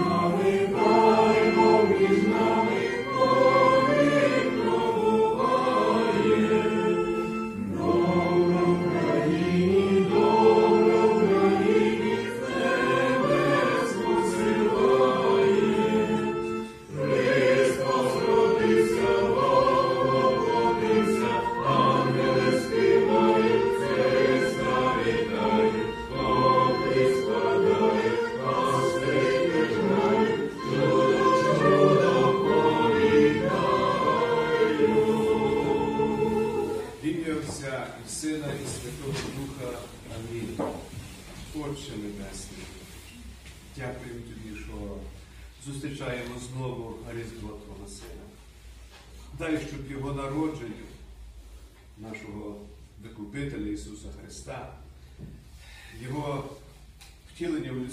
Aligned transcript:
В 0.00 1.09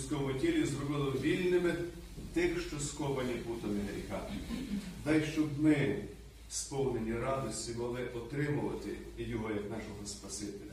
людському 0.07 0.33
тілі 0.33 0.65
зробило 0.65 1.11
вільними 1.21 1.75
тих, 2.33 2.61
що 2.67 2.79
сковані 2.79 3.33
путами 3.33 3.79
гріха. 3.93 4.21
Дай, 5.05 5.25
щоб 5.33 5.61
ми, 5.61 6.03
сповнені 6.49 7.13
радості, 7.13 7.71
могли 7.77 8.07
отримувати 8.15 8.89
Його 9.17 9.49
як 9.49 9.71
нашого 9.71 10.05
Спасителя, 10.05 10.71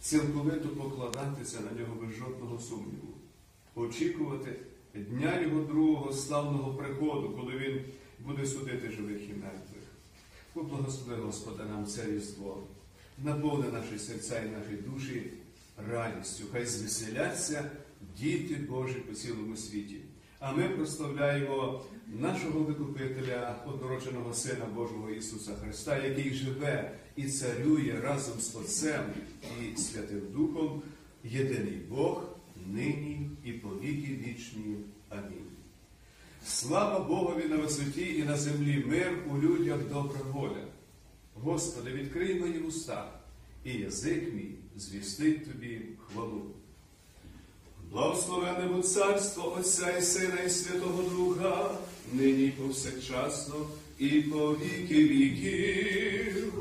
цілковито 0.00 0.68
покладатися 0.68 1.60
на 1.60 1.80
нього 1.80 1.94
без 2.02 2.16
жодного 2.16 2.58
сумніву, 2.58 3.14
очікувати 3.74 4.56
дня 4.94 5.40
Його 5.40 5.60
другого 5.60 6.12
славного 6.12 6.74
приходу, 6.74 7.30
коли 7.30 7.58
Він 7.58 7.80
буде 8.18 8.46
судити 8.46 8.90
живих 8.90 9.22
і 9.22 9.32
мертвих. 9.32 9.82
Поблагослови, 10.52 11.22
Господа, 11.22 11.64
нам 11.64 11.86
це 11.86 12.06
різдво, 12.06 12.62
наповни 13.18 13.68
наші 13.72 13.98
серця 13.98 14.40
і 14.40 14.48
наші 14.48 14.82
душі 14.86 15.32
радістю. 15.90 16.44
Хай 16.52 16.66
звеселяться 16.66 17.70
діти 18.18 18.54
Божі 18.54 18.94
по 18.94 19.14
цілому 19.14 19.56
світі. 19.56 19.96
А 20.38 20.52
ми 20.52 20.68
прославляємо 20.68 21.84
нашого 22.08 22.60
Викупителя, 22.60 23.56
однородженого 23.66 24.34
Сина 24.34 24.64
Божого 24.74 25.10
Ісуса 25.10 25.54
Христа, 25.54 25.98
який 25.98 26.34
живе 26.34 26.98
і 27.16 27.28
царює 27.28 28.00
разом 28.02 28.40
з 28.40 28.56
Отцем 28.56 29.04
і 29.60 29.76
Святим 29.76 30.22
Духом, 30.32 30.82
єдиний 31.24 31.80
Бог, 31.88 32.24
нині 32.66 33.30
і 33.44 33.52
по 33.52 33.68
віки 33.68 34.18
вічні. 34.26 34.76
Амінь. 35.08 35.50
Слава 36.44 36.98
Богові 36.98 37.44
на 37.44 37.56
висоті 37.56 38.16
і 38.18 38.22
на 38.22 38.36
землі 38.36 38.84
мир 38.86 39.18
у 39.30 39.38
людях 39.38 39.78
добра 39.92 40.20
воля. 40.32 40.66
Господи, 41.34 41.90
відкрий 41.90 42.40
мої 42.40 42.58
уста, 42.58 43.20
і 43.64 43.72
язик 43.72 44.34
мій 44.34 44.54
звістить 44.76 45.52
тобі 45.52 45.80
хвалу. 46.06 46.42
Благословене 47.90 48.68
будь 48.68 48.88
царство 48.88 49.56
Отця 49.58 49.96
і 49.98 50.02
Сина, 50.02 50.40
і 50.46 50.50
Святого 50.50 51.02
Духа, 51.02 51.70
нині 52.12 52.48
повсякчасно, 52.48 53.54
і 53.98 54.08
по 54.08 54.52
віки 54.52 55.04
віків. 55.04 56.52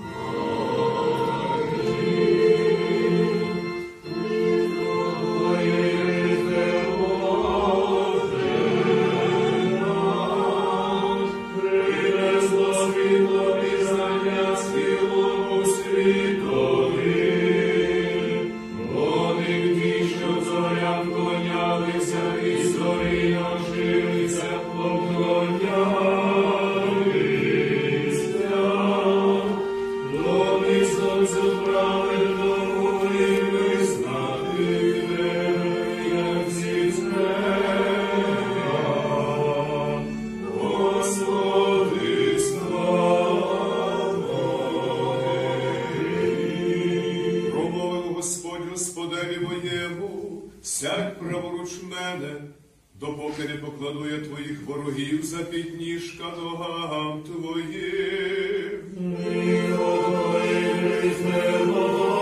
Господеві 49.69 50.39
сядь 50.61 51.19
праворуч 51.19 51.71
мене, 51.83 52.41
допоки 52.99 53.43
не 53.47 53.55
покладу 53.55 54.05
я 54.09 54.17
твоїх 54.17 54.63
ворогів 54.67 55.25
за 55.25 55.37
підніжка 55.37 56.23
ногам 56.23 57.23
твоїм. 57.23 58.79
Принесло 61.11 62.18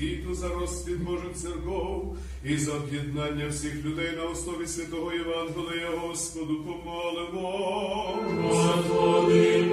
світу 0.00 0.34
за 0.34 0.48
розцвіт 0.48 0.98
Божих 0.98 1.34
церков 1.34 2.16
і 2.44 2.56
за 2.56 2.72
об'єднання 2.72 3.48
всіх 3.48 3.84
людей 3.84 4.16
на 4.16 4.24
основі 4.24 4.66
святого 4.66 5.12
Євангелія 5.12 5.90
Господу 6.02 6.56
помолимо. 6.64 7.58
Господи, 8.42 9.70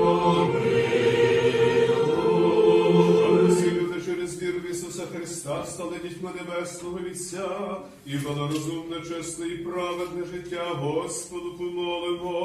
всі 3.50 3.72
люди 3.72 4.02
через 4.06 4.42
віру 4.42 4.60
в 4.60 4.72
Ісуса 4.72 5.04
Христа 5.16 5.66
стали 5.66 5.96
дітьми 6.04 6.30
Небесного 6.36 7.00
Вітця 7.10 7.78
і 8.06 8.18
благорозумне, 8.18 9.02
чесне 9.10 9.48
і 9.48 9.58
праведне 9.58 10.26
життя 10.34 10.64
Господу 10.74 11.54
помолимо. 11.58 12.40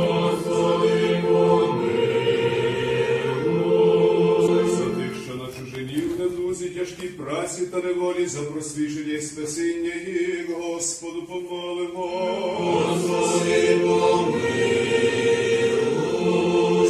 Господи, 0.00 1.22
За 1.22 1.81
в 6.60 6.74
тяжкій 6.74 7.08
праці 7.08 7.66
та 7.66 7.76
неволі, 7.76 8.26
за 8.26 8.42
просвічення 8.42 9.14
і 9.14 9.22
спасіння 9.22 9.94
їх, 10.06 10.50
Господу 10.50 11.22
помолимо. 11.22 12.06
Господи, 12.58 13.80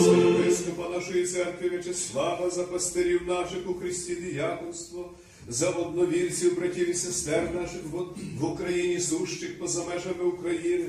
За 0.01 0.17
єпископа 0.17 0.89
нашої 0.89 1.25
церкви 1.25 1.69
В'ячеслава, 1.69 2.51
за 2.51 2.63
пастирів 2.63 3.21
наших 3.27 3.71
у 3.71 3.75
Христі 3.75 4.15
діяконство, 4.15 5.11
за 5.49 5.71
одновірців, 5.71 6.57
братів 6.57 6.91
і 6.91 6.95
сестер 6.95 7.51
наших 7.55 7.81
в 8.41 8.45
Україні 8.45 9.01
сущих 9.01 9.59
поза 9.59 9.85
межами 9.85 10.25
України, 10.25 10.87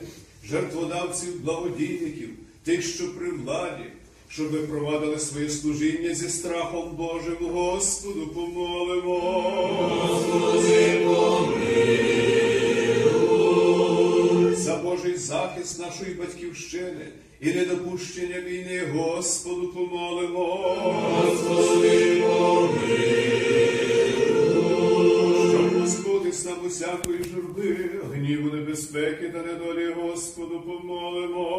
жертводавців, 0.49 1.41
благодійників, 1.43 2.29
тих, 2.63 2.81
що 2.81 3.15
при 3.15 3.31
владі, 3.31 3.83
щоб 4.33 4.51
ви 4.51 4.59
провадили 4.59 5.19
своє 5.19 5.49
служіння 5.49 6.13
зі 6.13 6.29
страхом 6.29 6.95
Божим, 6.95 7.37
Господу 7.41 8.27
помолимо. 8.27 9.19
За 14.55 14.75
Божий 14.75 15.17
захист 15.17 15.79
нашої 15.79 16.13
батьківщини 16.13 17.07
і 17.41 17.53
недопущення 17.53 18.41
війни, 18.41 18.81
Господу 18.93 19.67
помолимо. 19.67 20.69
Щоб 25.49 25.81
позбутись 25.81 26.45
нам 26.45 26.65
усякої 26.67 27.19
журби, 27.33 27.89
гніву 28.13 28.55
небезпеки 28.55 29.29
та 29.29 29.43
недолі, 29.43 29.93
Господу 29.93 30.61
помолимо. 30.65 31.52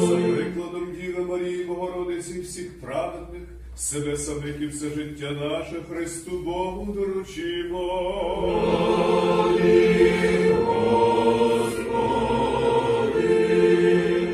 За 0.00 0.16
прикладом 0.36 0.88
Діви 1.00 1.24
Марії 1.24 1.64
Богородиці 1.64 2.40
всіх 2.40 2.80
праведних, 2.80 3.42
себе 3.76 4.16
самих 4.16 4.60
і 4.60 4.66
все 4.66 4.90
життя 4.90 5.30
наше 5.30 5.76
Христу 5.90 6.38
Богу 6.38 6.92
доручимо. 6.92 7.86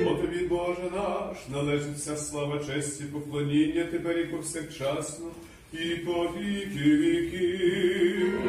Бо 0.04 0.14
тобі, 0.14 0.46
Боже 0.46 0.90
наш, 0.94 1.36
належить 1.52 1.96
вся 1.96 2.16
слава, 2.16 2.58
честь 2.58 3.00
і 3.00 3.04
поклоніння 3.04 3.84
тепер 3.90 4.18
і 4.18 4.24
повсякчасно, 4.24 5.26
і 5.72 5.96
по 5.96 6.28
віки 6.28 6.96
віків. 6.96 8.40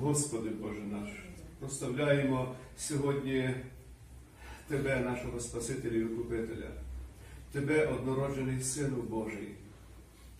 Господи 0.00 0.50
Боже 0.50 0.80
наш, 0.80 1.10
проставляємо 1.60 2.54
сьогодні 2.76 3.54
Тебе, 4.68 5.00
нашого 5.00 5.40
Спасителя 5.40 5.96
і 5.96 6.02
Викупителя, 6.02 6.70
Тебе, 7.52 7.86
однороджений 7.86 8.62
Сину 8.62 9.02
Божий, 9.02 9.48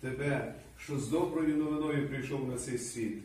Тебе, 0.01 0.55
що 0.77 0.99
з 0.99 1.07
доброю 1.07 1.57
новиною 1.57 2.09
прийшов 2.09 2.49
на 2.49 2.57
цей 2.57 2.77
світ, 2.77 3.23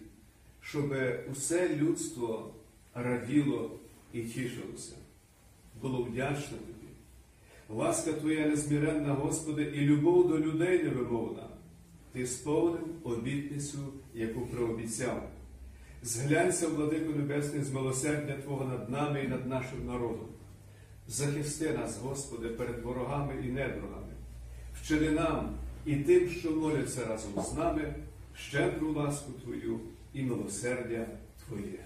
щоб 0.61 0.95
усе 1.33 1.77
людство 1.77 2.55
раділо 2.95 3.71
і 4.13 4.23
тішилося, 4.23 4.97
було 5.83 6.03
вдячне 6.03 6.59
Тобі. 6.59 6.78
Ласка 7.69 8.13
Твоя 8.13 8.47
незміренна, 8.47 9.15
Господи, 9.15 9.63
і 9.63 9.81
любов 9.81 10.29
до 10.29 10.39
людей 10.39 10.83
невимовна. 10.83 11.43
Ти 12.13 12.27
сповнив 12.27 12.87
обітницю, 13.05 13.79
яку 14.15 14.41
прообіцяв. 14.41 15.29
Зглянься, 16.03 16.69
владико 16.69 17.13
Небесний, 17.13 17.63
з 17.63 17.73
милосердя 17.73 18.33
Твого 18.33 18.65
над 18.65 18.91
нами 18.91 19.25
і 19.25 19.29
над 19.29 19.47
нашим 19.47 19.87
народом. 19.87 20.29
Захисти 21.09 21.73
нас, 21.73 21.99
Господи, 22.03 22.49
перед 22.49 22.83
ворогами 22.83 23.33
і 23.45 23.47
недругами. 23.47 24.13
Вчини 24.83 25.11
нам 25.11 25.55
і 25.87 25.97
тим, 25.97 26.29
що 26.29 26.51
моляться 26.51 27.05
разом 27.05 27.45
з 27.45 27.55
нами, 27.55 27.95
щедру 28.37 28.93
ласку 28.93 29.33
Твою 29.33 29.81
і 30.13 30.23
милосердя 30.23 31.07
Твоє. 31.47 31.85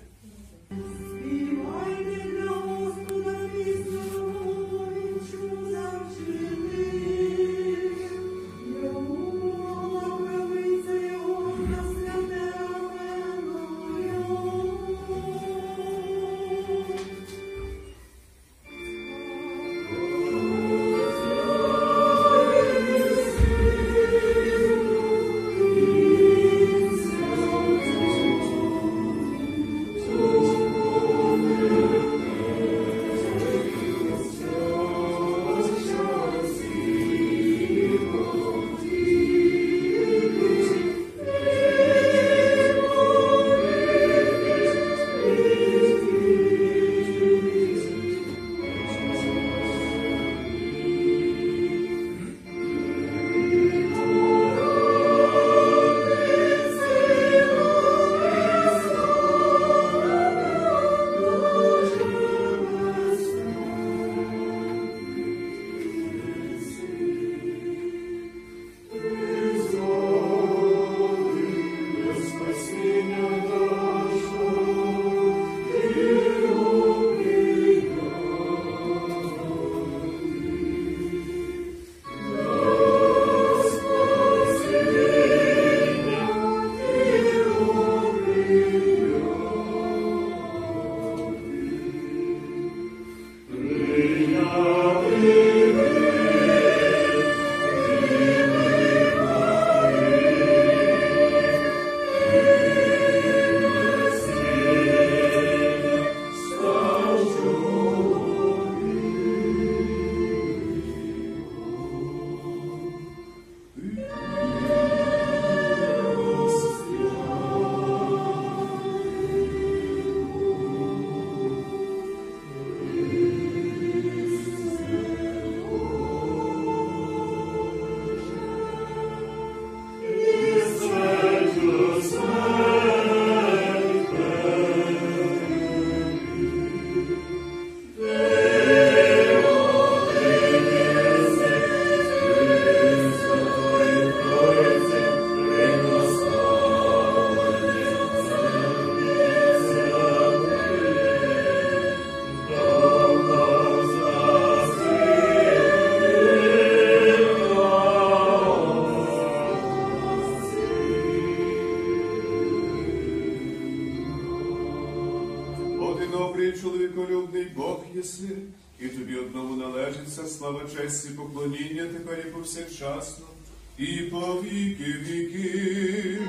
І 173.79 173.97
по 173.97 174.43
віки 174.43 174.85
віків. 174.85 176.23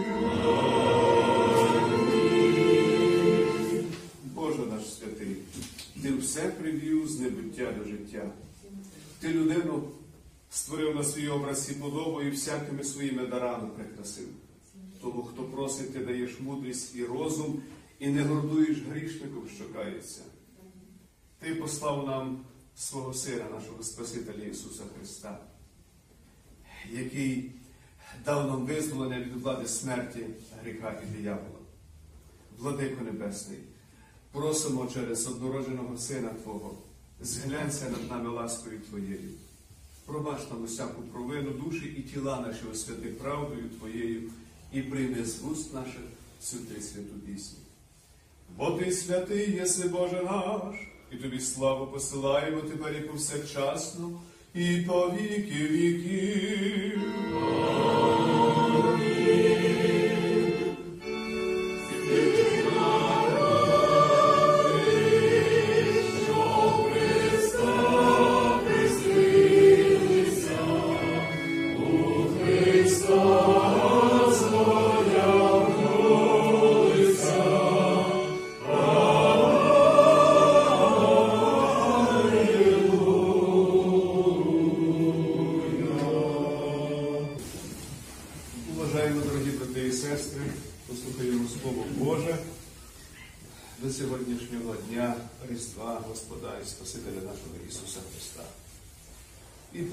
Боже 4.24 4.60
наш 4.60 4.94
святий, 4.94 5.36
ти 6.02 6.14
все 6.14 6.42
привів 6.42 7.08
з 7.08 7.20
небуття 7.20 7.72
до 7.72 7.84
життя. 7.84 8.32
Ти 9.20 9.28
людину 9.34 9.84
створив 10.50 10.96
на 10.96 11.04
свій 11.04 11.28
образ 11.28 11.70
і 11.72 11.74
подобу 11.74 12.22
і 12.22 12.30
всякими 12.30 12.84
своїми 12.84 13.28
дарами 13.28 13.70
прикрасив. 13.78 14.28
Тому, 15.02 15.24
хто 15.24 15.44
просить, 15.44 15.94
ти 15.94 16.00
даєш 16.00 16.40
мудрість 16.40 16.96
і 16.96 17.06
розум, 17.06 17.62
і 18.00 18.08
не 18.08 18.24
гордуєш 18.24 18.78
грішником, 18.90 19.44
що 19.56 19.74
кається. 19.74 20.22
Ти 21.40 21.56
послав 21.56 22.08
нам 22.08 22.46
свого 22.76 23.14
Сина, 23.14 23.46
нашого 23.56 23.84
Спасителя 23.84 24.44
Ісуса 24.44 24.84
Христа, 24.98 25.40
який 26.92 27.52
дав 28.26 28.48
нам 28.48 28.66
визволення 28.66 29.20
від 29.20 29.34
влади 29.34 29.68
смерті, 29.68 30.26
гріха 30.64 31.02
і 31.04 31.18
диявола. 31.18 31.60
Владико 32.60 33.04
Небесний, 33.04 33.60
просимо 34.32 34.90
через 34.94 35.28
однородженого 35.28 35.98
Сина 35.98 36.30
Твого, 36.30 36.78
зглянься 37.22 37.90
над 37.90 38.10
нами 38.10 38.30
ласкою 38.30 38.80
Твоєю. 38.80 39.30
Пробач 40.06 40.40
нам 40.52 40.64
усяку 40.64 41.02
провину 41.02 41.50
душі 41.52 41.86
і 41.98 42.02
тіла 42.02 42.42
наші 42.42 42.66
освяти 42.72 43.10
правдою 43.10 43.70
Твоєю 43.70 44.32
і 44.72 44.82
прийми 44.82 45.26
з 45.26 45.40
вуст 45.40 45.74
наших 45.74 46.02
святи 46.42 46.82
святу 46.82 47.14
пісню. 47.26 47.58
Бо 48.58 48.72
ти 48.72 48.92
святий 48.92 49.52
єси 49.52 49.88
Боже 49.88 50.24
наш, 50.24 50.76
і 51.12 51.16
тобі 51.16 51.40
славу 51.40 51.88
посилаємо 51.88 52.62
тепер 52.62 52.94
і 52.94 53.02
повсякчасно, 53.02 54.22
i 54.56 54.86
tahi 54.86 55.30
ki 55.50 55.62
ki. 56.04 56.94
Amen. 58.86 59.23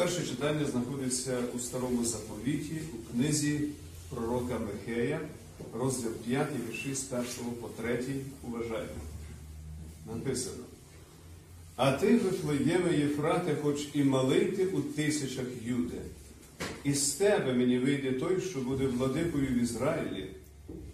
Перше 0.01 0.27
читання 0.27 0.65
знаходиться 0.65 1.39
у 1.57 1.59
Старому 1.59 2.05
заповіті, 2.05 2.77
у 2.95 3.13
книзі 3.13 3.61
пророка 4.09 4.59
Михея, 4.59 5.21
розділ 5.75 6.11
5, 6.11 6.47
вірші 6.69 6.95
з 6.95 7.13
1 7.13 7.27
по 7.61 7.69
3. 7.69 8.05
Уважаємо. 8.49 9.01
Написано. 10.07 10.65
А 11.77 11.93
ти, 11.93 12.17
Вифлеєме 12.17 12.99
Єфрате, 12.99 13.57
хоч 13.63 13.89
і 13.95 14.05
малий 14.05 14.45
ти 14.45 14.67
у 14.67 14.81
тисячах 14.81 15.47
Юде, 15.65 16.03
і 16.85 16.95
з 16.95 17.13
тебе 17.13 17.53
мені 17.53 17.79
вийде 17.79 18.13
той, 18.13 18.41
що 18.41 18.61
буде 18.61 18.87
владикою 18.87 19.47
в 19.47 19.63
Ізраїлі, 19.63 20.31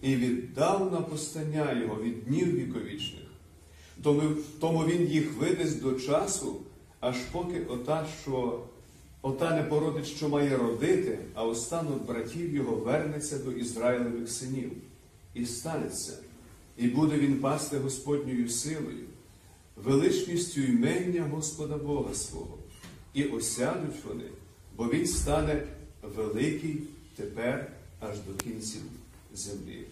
і 0.03 0.17
віддавна 0.17 1.01
постання 1.01 1.83
його 1.83 2.03
від 2.03 2.25
днів 2.25 2.55
віковічних. 2.55 3.25
Тому 4.61 4.85
він 4.85 5.07
їх 5.07 5.33
видасть 5.33 5.83
до 5.83 5.93
часу, 5.93 6.61
аж 7.01 7.17
поки 7.33 7.61
ота, 7.65 8.07
що 8.23 8.63
ота 9.27 9.57
не 9.57 9.63
породить, 9.63 10.07
що 10.07 10.29
має 10.29 10.57
родити, 10.57 11.19
а 11.35 11.45
останок 11.45 12.07
братів 12.07 12.55
його 12.55 12.77
вернеться 12.77 13.39
до 13.39 13.53
Ізраїлевих 13.53 14.29
синів. 14.29 14.73
І 15.35 15.47
станеться, 15.47 16.19
і 16.77 16.89
буде 16.89 17.17
він 17.19 17.41
пасти 17.41 17.79
Господньою 17.79 18.49
силою, 18.49 19.05
величністю 19.77 20.61
імення 20.61 21.29
Господа 21.31 21.77
Бога 21.77 22.15
свого, 22.15 22.59
і 23.15 23.25
осядуть 23.25 24.05
вони, 24.09 24.31
бо 24.77 24.85
він 24.85 25.07
стане 25.07 25.63
великий 26.17 26.83
тепер 27.17 27.73
аж 28.01 28.19
до 28.19 28.45
кінців 28.45 28.83
землі. 29.35 29.85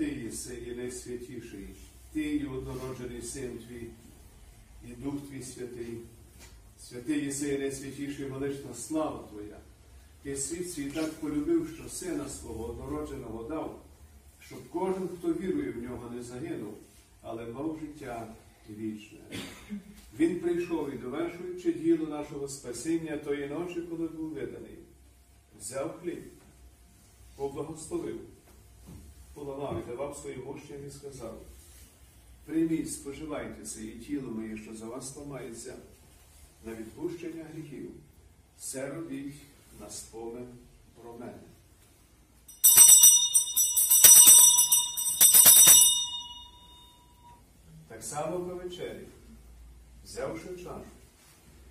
Святий 0.00 0.24
єси 0.24 0.58
і 0.66 0.74
найсвятіший, 0.74 1.68
ти 2.12 2.20
і 2.20 2.46
однороджений 2.46 3.22
син 3.22 3.58
твій, 3.58 3.86
і 4.88 5.02
Дух 5.02 5.14
твій 5.30 5.42
святий, 5.42 5.98
святий 6.80 7.24
єси 7.24 7.54
і 7.54 7.58
найсвятіший 7.58 8.24
велична 8.26 8.74
слава 8.74 9.28
Твоя. 9.30 9.58
Ти 10.22 10.36
світ 10.36 10.72
свій 10.72 10.90
так 10.90 11.10
полюбив, 11.12 11.68
що 11.74 11.88
сина 11.88 12.28
свого 12.28 12.64
однородженого 12.64 13.42
дав, 13.42 13.82
щоб 14.40 14.58
кожен, 14.70 15.08
хто 15.18 15.32
вірує 15.32 15.70
в 15.70 15.82
нього, 15.82 16.10
не 16.14 16.22
загинув, 16.22 16.74
але 17.22 17.46
мав 17.46 17.78
життя 17.80 18.34
вічне. 18.70 19.18
Він 20.18 20.40
прийшов 20.40 20.94
і 20.94 20.98
довершуючи 20.98 21.72
діло 21.72 22.06
нашого 22.06 22.48
спасіння 22.48 23.16
тої 23.16 23.48
ночі, 23.48 23.80
коли 23.80 24.08
був 24.08 24.28
виданий, 24.30 24.78
взяв 25.60 26.00
хліб, 26.02 26.22
поблагословив, 27.36 28.20
поламав 29.44 29.82
і 29.82 29.90
давав 29.90 30.16
своїм 30.16 30.48
учням 30.48 30.86
і 30.86 30.90
сказав: 30.90 31.38
Прийміть, 32.44 32.92
споживайте 32.92 33.64
це 33.64 33.84
і 33.84 33.98
тіло 33.98 34.30
моє, 34.30 34.56
що 34.56 34.74
за 34.74 34.86
вас 34.86 35.16
ламається, 35.16 35.74
на 36.64 36.74
відпущення 36.74 37.44
гріхів. 37.54 37.90
Все 38.58 38.94
робіть 38.94 39.34
на 39.80 39.90
спомин 39.90 40.46
про 41.02 41.12
мене. 41.12 41.40
Так 47.88 48.02
само 48.02 48.40
по 48.40 48.54
вечері, 48.54 49.06
взявши 50.04 50.56
чашу 50.56 50.84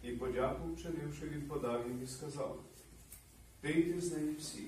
і 0.03 0.11
подяку 0.11 0.73
вчинивши, 0.73 1.29
він 1.29 1.41
подав 1.41 1.87
їм 1.87 2.03
і 2.03 2.07
сказав, 2.07 2.59
пийте 3.61 4.01
з 4.01 4.11
неї 4.11 4.35
всі. 4.39 4.67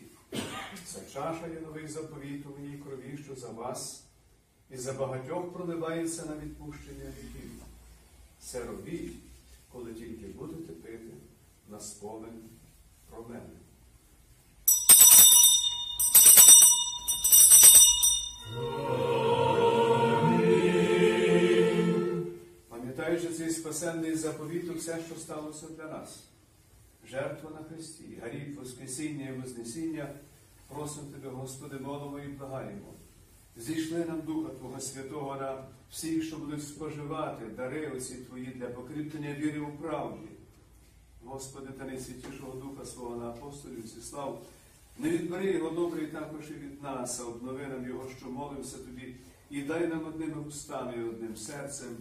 Ця 0.85 0.99
чаша 1.13 1.47
є 1.47 1.59
новий 1.59 1.87
заповіт 1.87 2.45
у 2.45 2.59
моїй 2.59 2.77
крові, 2.77 3.19
що 3.23 3.35
за 3.35 3.49
вас, 3.49 4.03
і 4.69 4.77
за 4.77 4.93
багатьох 4.93 5.53
проливається 5.53 6.25
на 6.25 6.35
відпущення 6.35 7.05
гріхів. 7.05 7.51
Це 8.39 8.65
робіть, 8.65 9.13
коли 9.71 9.93
тільки 9.93 10.25
будете 10.25 10.73
пити 10.73 11.13
на 11.69 11.79
спомин 11.79 12.49
про 13.09 13.23
мене. 13.23 13.49
Пам'ятаючи 22.69 23.27
цей 23.27 23.49
спасенний 23.49 24.15
заповіт, 24.15 24.69
все, 24.69 24.99
що 25.07 25.15
сталося 25.15 25.67
для 25.77 25.87
нас. 25.87 26.19
Жертва 27.11 27.49
на 27.49 27.63
Христі, 27.63 28.17
гаріб, 28.21 28.55
Воскресіння 28.59 29.29
і 29.29 29.39
Вознесіння, 29.41 30.13
просимо 30.67 31.07
Тебе, 31.11 31.29
Господи, 31.29 31.79
молимо 31.79 32.19
і 32.19 32.27
благаємо. 32.27 32.93
Зійшли 33.57 34.05
нам 34.05 34.21
Духа 34.21 34.53
Твого 34.53 34.79
Святого 34.79 35.35
на 35.35 35.63
всіх, 35.89 36.23
що 36.23 36.37
будуть 36.37 36.67
споживати 36.67 37.45
дари 37.45 37.87
оці 37.87 38.15
Твої 38.15 38.45
для 38.45 38.67
покріплення 38.67 39.33
віри 39.33 39.59
у 39.59 39.71
правді. 39.71 40.27
Господи, 41.25 41.67
та 41.77 41.85
найсвятішого 41.85 42.53
Духа 42.53 42.85
свого 42.85 43.15
на 43.15 43.29
апостолів 43.29 43.87
Сіслав, 43.87 44.45
не 44.99 45.09
відбери 45.09 45.51
його 45.51 45.69
добрий 45.69 46.07
також 46.07 46.49
і 46.49 46.53
від 46.53 46.83
нас, 46.83 47.19
а 47.19 47.23
обнови 47.23 47.67
нам 47.67 47.87
його, 47.87 48.09
що 48.17 48.29
молимося 48.29 48.77
Тобі, 48.77 49.15
і 49.49 49.61
дай 49.61 49.87
нам 49.87 50.05
одними 50.07 50.41
устами 50.47 50.93
і 50.97 51.03
одним 51.03 51.35
серцем 51.35 51.97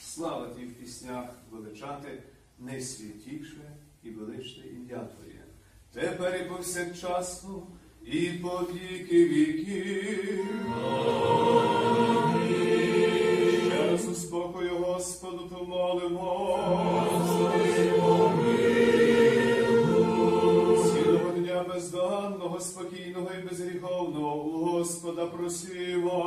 славити 0.00 0.66
в 0.66 0.72
піснях, 0.72 1.30
величати 1.50 2.22
найсвятіше 2.58 3.76
і 4.04 4.10
величне 4.10 4.64
ім'я 4.66 4.98
Твоє. 4.98 5.44
Тепер 5.92 6.40
і 6.46 6.48
повсякчасно, 6.48 7.62
і 8.04 8.28
по 8.28 8.66
віки 8.74 9.28
віків. 9.28 10.46
Ще 13.66 13.90
раз 13.90 14.08
у 14.08 14.14
спокою 14.14 14.76
Господу 14.76 15.48
помолимо. 15.48 16.58
Цілого 20.84 21.32
дня 21.36 21.64
бездоганного, 21.68 22.60
спокійного 22.60 23.28
і 23.38 23.48
безгріховного 23.48 24.36
у 24.44 24.64
Господа 24.64 25.26
просимо. 25.26 26.18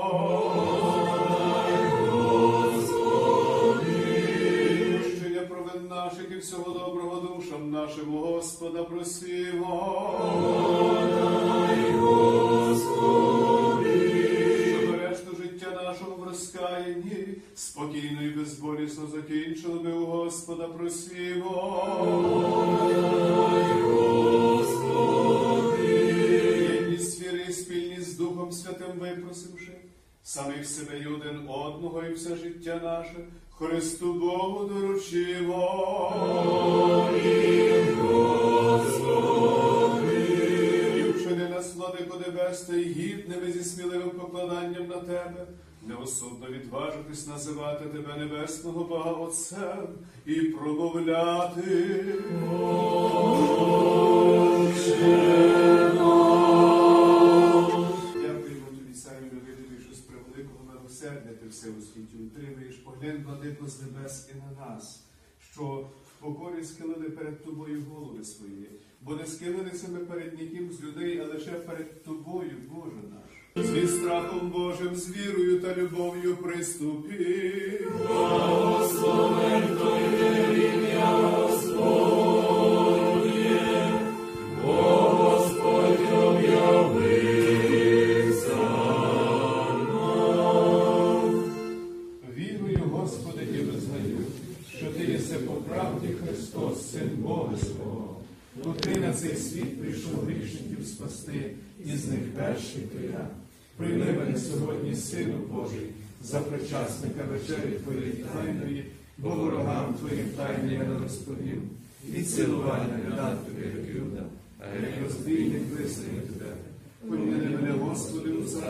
І 6.36 6.40
всього 6.40 6.80
доброго 6.80 7.22
душам 7.22 7.72
нашим 7.72 8.18
Господа 8.18 8.84
просимо. 8.84 10.12
Щоб 14.68 14.96
решту 14.96 15.36
життя 15.36 15.72
нашого 15.84 16.16
в 16.16 16.24
розкаянні 16.24 17.28
спокійно 17.56 18.24
і 18.24 18.30
безболісно 18.30 19.08
закінчили 19.08 19.80
ми 19.84 19.94
у 19.94 20.06
Господа 20.06 20.68
просимо. 20.68 21.52
Єдність 26.72 27.22
віри 27.22 27.46
і 27.50 27.52
спільність 27.52 28.12
з 28.12 28.18
Духом 28.18 28.52
Святим 28.52 29.00
випросивши, 29.00 29.72
самих 30.24 30.66
себе 30.66 31.00
і 31.00 31.08
один 31.08 31.50
одного 31.50 32.04
і 32.04 32.14
все 32.14 32.36
життя 32.36 32.80
наше 32.84 33.16
Христу 33.60 34.14
Богу 34.14 34.66
доручимо. 34.66 35.62
І 40.98 41.02
вчини 41.02 41.50
нас, 41.50 41.76
владико 41.76 42.20
небесне, 42.28 42.82
і 42.82 42.94
гідними 42.94 43.52
зі 43.52 43.64
сміливим 43.64 44.10
покладанням 44.10 44.88
на 44.88 44.98
тебе, 44.98 45.48
неосудно 45.88 46.48
відважитись 46.50 47.28
називати 47.28 47.86
тебе 47.86 48.18
небесного 48.18 48.84
Бога 48.84 49.12
Отцем 49.12 49.88
і 50.26 50.34
промовляти. 50.34 52.06
Дякуємо 55.00 56.35
ти 61.42 61.48
все 61.50 61.70
у 61.70 61.82
світі 61.82 62.18
утримуєш. 62.28 62.76
Поглянь, 62.76 63.24
владико, 63.26 63.68
з 63.68 63.82
небес 63.82 64.30
і 64.34 64.38
на 64.38 64.68
нас, 64.68 65.04
що 65.52 65.90
в 66.06 66.22
покорі 66.22 66.64
схилили 66.64 67.10
перед 67.10 67.44
тобою 67.44 67.84
голови 67.90 68.24
свої, 68.24 68.70
бо 69.02 69.16
не 69.16 69.26
схилилися 69.26 69.88
ми 69.88 70.00
перед 70.00 70.40
ніким 70.40 70.72
з 70.72 70.84
людей, 70.84 71.20
а 71.20 71.26
лише 71.26 71.52
перед 71.52 72.04
тобою, 72.04 72.52
Боже 72.72 73.02
наш. 73.10 73.66
Зі 73.68 73.88
страхом 73.88 74.50
Божим, 74.50 74.96
з 74.96 75.18
вірою 75.18 75.60
та 75.60 75.76
любов'ю 75.76 76.38
приступи. 76.38 77.10
Вірую, 77.10 77.96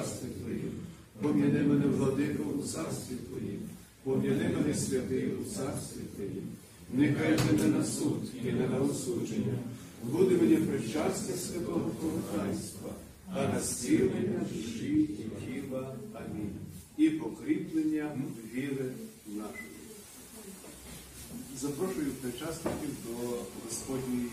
царстві 0.05 0.27
Твоїм, 0.41 0.71
поміни 1.21 1.59
мене, 1.59 1.85
владико, 1.85 2.43
у 2.59 2.63
царстві 2.63 3.15
Твоїм, 3.15 3.59
поміни 4.03 4.51
мене, 4.57 4.73
святий, 4.73 5.27
у 5.27 5.43
царстві 5.55 6.01
Твоїм. 6.15 6.43
Нехай 6.93 7.39
не 7.57 7.67
на 7.67 7.85
суд 7.85 8.21
і 8.43 8.51
не 8.51 8.67
на 8.67 8.79
осудження, 8.79 9.53
буде 10.03 10.37
мені 10.37 10.55
причастя 10.55 11.33
святого 11.33 11.91
покаянства, 12.01 12.89
а 13.33 13.47
на 13.53 13.59
зцілення 13.59 14.39
душі 14.53 14.93
і 14.93 15.45
тіла. 15.45 15.95
Амінь. 16.13 16.55
І 16.97 17.09
покріплення 17.09 18.11
віри 18.53 18.85
нашої. 19.27 19.69
Запрошую 21.61 22.11
причасників 22.21 22.89
до 23.07 23.27
Господньої 23.65 24.29